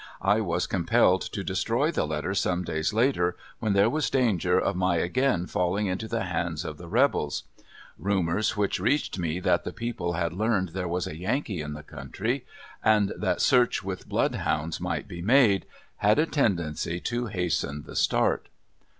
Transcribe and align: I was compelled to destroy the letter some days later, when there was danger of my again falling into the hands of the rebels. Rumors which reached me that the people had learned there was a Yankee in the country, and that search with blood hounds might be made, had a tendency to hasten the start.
I 0.23 0.39
was 0.41 0.65
compelled 0.65 1.21
to 1.31 1.43
destroy 1.43 1.91
the 1.91 2.07
letter 2.07 2.33
some 2.33 2.63
days 2.63 2.91
later, 2.91 3.37
when 3.59 3.73
there 3.73 3.87
was 3.87 4.09
danger 4.09 4.57
of 4.57 4.75
my 4.75 4.95
again 4.95 5.45
falling 5.45 5.85
into 5.85 6.07
the 6.07 6.23
hands 6.23 6.65
of 6.65 6.79
the 6.79 6.87
rebels. 6.87 7.43
Rumors 7.99 8.57
which 8.57 8.79
reached 8.79 9.19
me 9.19 9.39
that 9.41 9.63
the 9.63 9.71
people 9.71 10.13
had 10.13 10.33
learned 10.33 10.69
there 10.69 10.87
was 10.87 11.05
a 11.05 11.15
Yankee 11.17 11.61
in 11.61 11.73
the 11.73 11.83
country, 11.83 12.47
and 12.83 13.13
that 13.15 13.41
search 13.41 13.83
with 13.83 14.09
blood 14.09 14.33
hounds 14.33 14.81
might 14.81 15.07
be 15.07 15.21
made, 15.21 15.67
had 15.97 16.17
a 16.17 16.25
tendency 16.25 16.99
to 17.01 17.27
hasten 17.27 17.83
the 17.83 17.95
start. 17.95 18.49